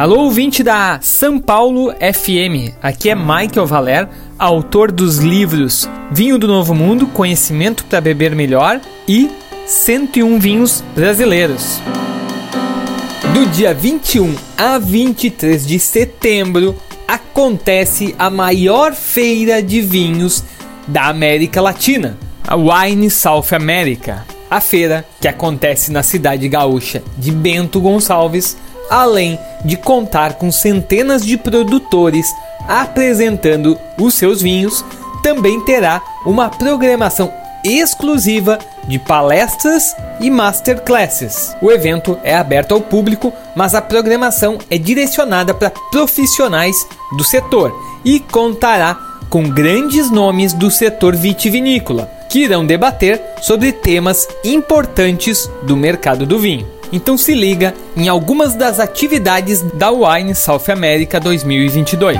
[0.00, 2.72] Alô, ouvinte da São Paulo FM.
[2.82, 8.80] Aqui é Michael Valer, autor dos livros Vinho do Novo Mundo, Conhecimento para Beber Melhor
[9.06, 9.30] e
[9.66, 11.82] 101 Vinhos Brasileiros.
[13.34, 16.74] Do dia 21 a 23 de setembro
[17.06, 20.42] acontece a maior feira de vinhos
[20.88, 22.16] da América Latina,
[22.48, 24.24] a Wine South America.
[24.50, 28.56] A feira, que acontece na cidade gaúcha de Bento Gonçalves,
[28.90, 32.26] além de contar com centenas de produtores
[32.68, 34.84] apresentando os seus vinhos,
[35.22, 37.32] também terá uma programação
[37.64, 38.58] exclusiva
[38.88, 41.54] de palestras e masterclasses.
[41.60, 46.74] O evento é aberto ao público, mas a programação é direcionada para profissionais
[47.16, 47.72] do setor
[48.04, 48.98] e contará
[49.28, 56.38] com grandes nomes do setor vitivinícola, que irão debater sobre temas importantes do mercado do
[56.38, 56.79] vinho.
[56.92, 62.18] Então se liga em algumas das atividades da Wine South America 2022.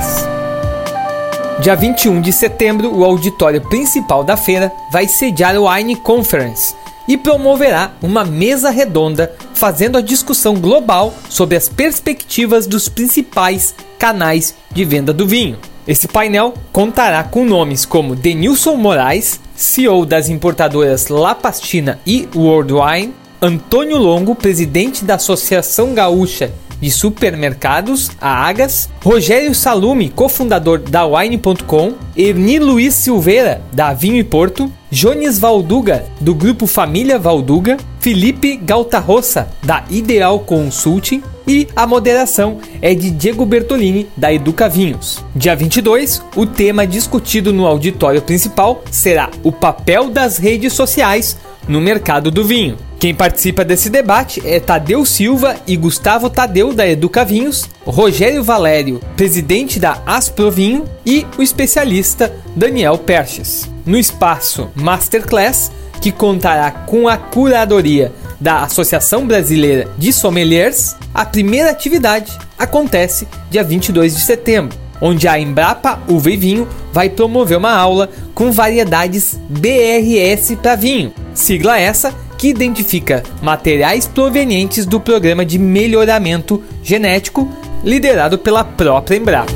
[1.61, 6.75] Dia 21 de setembro, o auditório principal da feira vai sediar o Wine Conference
[7.09, 14.55] e promoverá uma mesa redonda fazendo a discussão global sobre as perspectivas dos principais canais
[14.71, 15.59] de venda do vinho.
[15.87, 22.73] Esse painel contará com nomes como Denilson Moraes, CEO das importadoras La Pastina e World
[22.73, 31.07] Wine, Antônio Longo, presidente da Associação Gaúcha de Supermercados, a Agas, Rogério Salume, cofundador da
[31.07, 38.57] Wine.com, Erni Luiz Silveira, da Vinho e Porto, Jones Valduga, do grupo Família Valduga, Felipe
[38.57, 45.25] Galtarroça, da Ideal Consulting, e a moderação é de Diego Bertolini, da Educa Vinhos.
[45.35, 51.81] Dia 22, o tema discutido no auditório principal será o papel das redes sociais no
[51.81, 52.77] mercado do vinho.
[53.01, 59.01] Quem participa desse debate é Tadeu Silva e Gustavo Tadeu da Educa Vinhos, Rogério Valério,
[59.17, 63.67] presidente da Asprovinho e o especialista Daniel Perches.
[63.87, 71.71] No espaço Masterclass, que contará com a curadoria da Associação Brasileira de Sommeliers, a primeira
[71.71, 77.73] atividade acontece dia 22 de setembro, onde a Embrapa Uva e Vinho vai promover uma
[77.73, 85.59] aula com variedades BRS para vinho, sigla essa que identifica materiais provenientes do programa de
[85.59, 87.47] melhoramento genético
[87.85, 89.53] liderado pela própria Embrapa.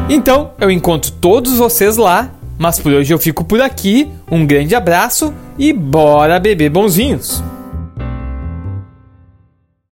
[0.08, 4.10] Então, eu encontro todos vocês lá, mas por hoje eu fico por aqui.
[4.30, 7.42] Um grande abraço e bora beber bonzinhos!